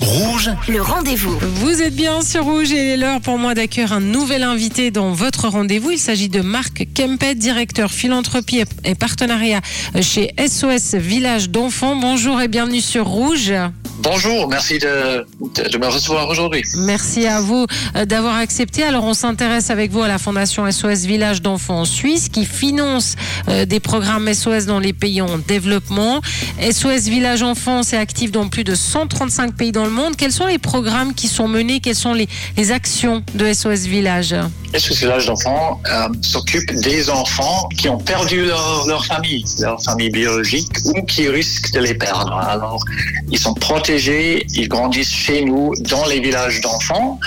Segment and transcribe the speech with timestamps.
[0.00, 1.38] Rouge, Le rendez-vous.
[1.40, 4.90] Vous êtes bien sur Rouge et il est l'heure pour moi d'accueillir un nouvel invité
[4.90, 5.92] dans votre rendez-vous.
[5.92, 9.60] Il s'agit de Marc Kempet, directeur philanthropie et partenariat
[10.02, 11.96] chez SOS Village d'enfants.
[11.96, 13.52] Bonjour et bienvenue sur Rouge.
[13.98, 15.26] Bonjour, merci de,
[15.78, 16.62] me recevoir aujourd'hui.
[16.76, 18.82] Merci à vous euh, d'avoir accepté.
[18.82, 23.14] Alors, on s'intéresse avec vous à la Fondation SOS Village d'enfants en Suisse qui finance
[23.48, 26.20] euh, des programmes SOS dans les pays en développement.
[26.60, 30.16] SOS Village Enfants est actif dans plus de 135 pays dans le monde.
[30.16, 31.80] Quels sont les programmes qui sont menés?
[31.80, 34.34] Quelles sont les, les actions de SOS Village?
[34.78, 40.70] SOS Village d'enfants euh, s'occupe des enfants qui ont perdu leur, famille, leur famille biologique
[40.84, 42.32] ou qui risquent de les perdre?
[42.34, 42.84] Alors,
[43.30, 47.18] ils sont protégés, ils grandissent chez nous dans les villages d'enfants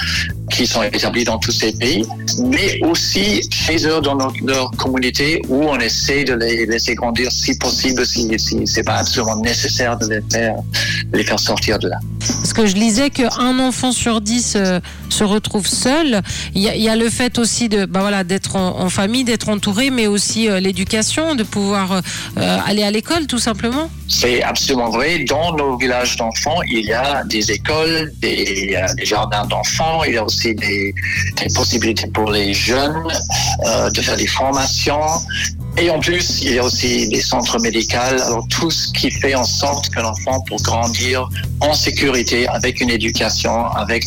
[0.49, 2.05] qui sont établis dans tous ces pays,
[2.43, 7.57] mais aussi chez eux dans leur, communauté où on essaie de les laisser grandir si
[7.57, 10.55] possible, si, si c'est pas absolument nécessaire de les faire,
[11.13, 11.97] les faire sortir de là.
[12.19, 16.21] Parce que je lisais qu'un enfant sur dix euh, se retrouve seul.
[16.55, 18.89] Il y, a, il y a le fait aussi de, bah voilà, d'être en, en
[18.89, 22.01] famille, d'être entouré, mais aussi euh, l'éducation, de pouvoir
[22.37, 23.89] euh, aller à l'école, tout simplement.
[24.07, 25.19] C'est absolument vrai.
[25.19, 30.17] Dans nos villages d'enfants, il y a des écoles, des, des jardins d'enfants, il y
[30.17, 30.93] a aussi des,
[31.37, 33.07] des possibilités pour les jeunes
[33.93, 34.99] de faire des formations.
[35.77, 37.97] Et en plus, il y a aussi des centres médicaux.
[37.99, 41.29] Alors tout ce qui fait en sorte que l'enfant peut grandir
[41.61, 44.05] en sécurité avec une éducation, avec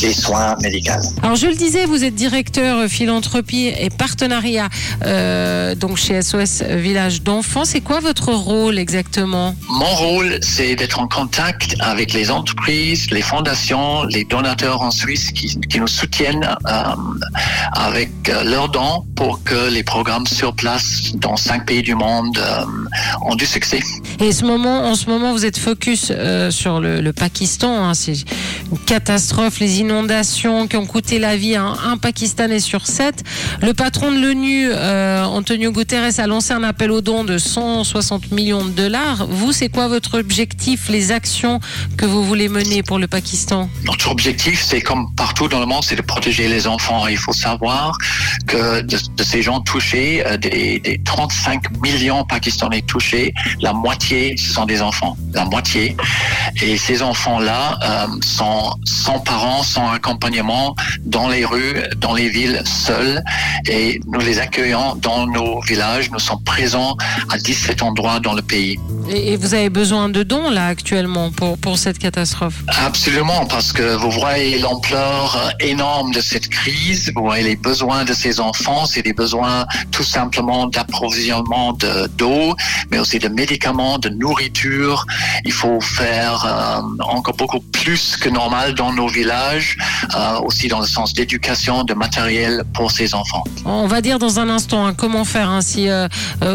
[0.00, 0.92] des soins médicaux.
[1.22, 4.68] Alors je le disais, vous êtes directeur philanthropie et partenariat
[5.04, 7.64] euh, donc chez SOS Village d'enfants.
[7.64, 9.54] C'est quoi votre rôle exactement?
[9.68, 15.30] Mon rôle, c'est d'être en contact avec les entreprises, les fondations, les donateurs en Suisse
[15.32, 16.84] qui, qui nous soutiennent euh,
[17.72, 18.10] avec
[18.44, 22.64] leurs dons pour que les programmes sur place dans cinq pays du monde euh,
[23.22, 23.80] ont du succès.
[24.20, 27.84] Et ce moment, en ce moment, vous êtes focus euh, sur le, le Pakistan.
[27.88, 27.94] hein.
[27.94, 28.12] C'est
[28.70, 33.22] une catastrophe, les inondations qui ont coûté la vie à un, un Pakistanais sur sept.
[33.60, 38.30] Le patron de l'ONU, euh, Antonio Guterres, a lancé un appel aux dons de 160
[38.32, 39.26] millions de dollars.
[39.28, 41.60] Vous, c'est quoi votre objectif, les actions
[41.96, 43.68] que vous voulez mener pour le Pakistan?
[43.84, 47.06] Notre objectif, c'est comme partout dans le monde, c'est de protéger les enfants.
[47.08, 47.98] Il faut savoir
[48.46, 54.36] que de, de ces gens touchés, euh, des, des 35 millions Pakistanais touchés, la moitié,
[54.36, 55.16] ce sont des enfants.
[55.32, 55.96] La moitié.
[56.62, 62.62] Et ces enfants-là euh, sont sans parents, sans accompagnement, dans les rues, dans les villes,
[62.64, 63.22] seuls.
[63.68, 66.10] Et nous les accueillons dans nos villages.
[66.10, 66.96] Nous sommes présents
[67.30, 68.78] à 17 endroits dans le pays.
[69.08, 72.62] et, vous avez besoin de dons là actuellement pour, pour cette catastrophe?
[72.84, 78.12] Absolument, parce que vous voyez l'ampleur énorme de cette crise, vous voyez les besoins de
[78.12, 82.54] ces enfants, c'est des besoins tout simplement d'approvisionnement de- d'eau,
[82.90, 85.06] mais aussi de médicaments, de nourriture.
[85.44, 89.76] Il faut faire euh, encore beaucoup plus que normal dans nos villages,
[90.16, 93.44] euh, aussi dans le sens d'éducation, de matériel pour ces enfants.
[93.64, 95.50] On va dire dans un instant hein, comment faire.
[95.50, 96.08] hein, si euh,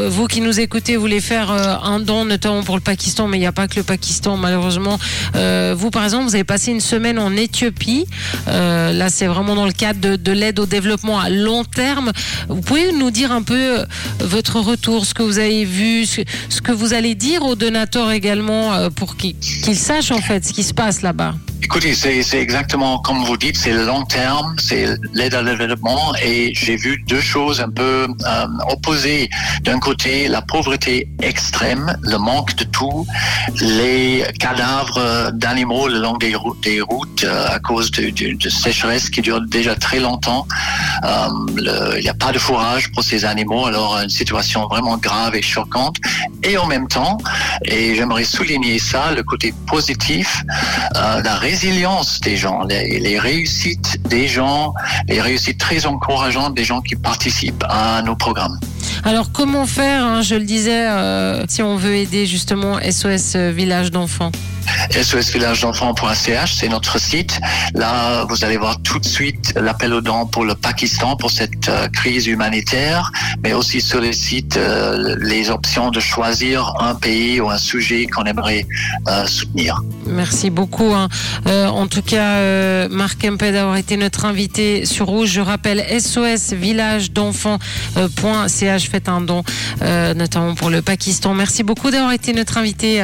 [0.10, 3.46] vous qui nous écoutez voulez faire un don, notamment pour le Pakistan, mais il n'y
[3.48, 4.98] a pas que le Pakistan, malheureusement.
[5.34, 8.06] Vous, par exemple, vous avez passé une semaine en Éthiopie.
[8.48, 12.12] Là, c'est vraiment dans le cadre de, de l'aide au développement à long terme.
[12.50, 13.84] Vous pouvez nous dire un peu
[14.22, 16.22] votre retour, ce que vous avez vu, ce,
[16.62, 19.36] que vous allez dire aux donateurs également euh, pour qu'ils
[19.76, 21.36] sachent en fait ce qui se passe là-bas.
[21.62, 26.52] Écoutez, c'est exactement comme vous dites, c'est le long terme, c'est l'aide à développement et
[26.56, 29.30] j'ai vu deux choses un peu euh, opposées.
[29.64, 33.06] D'un côté, la pauvreté extrême, le manque de tout,
[33.60, 39.76] les cadavres d'animaux le long des routes, euh, à cause de, sécheresse qui dure déjà
[39.76, 40.48] très longtemps.
[41.04, 41.28] Euh,
[41.98, 45.42] il n'y a pas de fourrage pour ces animaux, alors une situation vraiment grave et
[45.42, 45.98] choquante.
[46.44, 47.18] Et en même temps,
[47.66, 50.44] et j'aimerais souligner ça, le côté positif,
[50.96, 54.72] la résilience des gens, les, réussites des gens,
[55.08, 58.60] les réussites très encourageantes des gens qui participent à nos programmes.
[59.04, 63.52] Alors comment faire, hein, je le disais, euh, si on veut aider justement SOS euh,
[63.52, 64.32] Village d'enfants?
[65.02, 67.40] sosvillagedenfants.ch, c'est notre site.
[67.74, 71.70] Là, vous allez voir tout de suite l'appel aux dons pour le Pakistan, pour cette
[71.70, 73.12] euh, crise humanitaire,
[73.44, 78.08] mais aussi sur le site euh, les options de choisir un pays ou un sujet
[78.08, 78.66] qu'on aimerait
[79.08, 79.82] euh, soutenir.
[80.06, 80.94] Merci beaucoup.
[80.94, 81.08] hein.
[81.48, 85.30] Euh, en tout cas, Marc Kempé d'avoir été notre invité sur Rouge.
[85.30, 88.90] Je rappelle SOS Village d'enfants.ch.
[88.90, 89.44] Faites un don,
[90.16, 91.34] notamment pour le Pakistan.
[91.34, 93.04] Merci beaucoup d'avoir été notre invité.